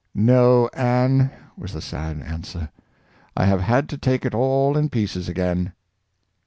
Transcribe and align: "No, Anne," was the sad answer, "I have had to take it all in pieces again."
"No, 0.15 0.67
Anne," 0.73 1.29
was 1.55 1.73
the 1.73 1.79
sad 1.81 2.23
answer, 2.23 2.69
"I 3.37 3.45
have 3.45 3.61
had 3.61 3.87
to 3.89 3.99
take 3.99 4.25
it 4.25 4.33
all 4.33 4.75
in 4.75 4.89
pieces 4.89 5.29
again." 5.29 5.73